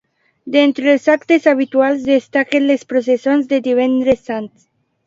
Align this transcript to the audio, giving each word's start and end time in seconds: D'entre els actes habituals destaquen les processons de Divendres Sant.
D'entre 0.53 0.89
els 0.93 1.05
actes 1.15 1.45
habituals 1.53 2.01
destaquen 2.09 2.67
les 2.73 2.89
processons 2.95 3.53
de 3.55 3.65
Divendres 3.71 4.31
Sant. 4.33 4.53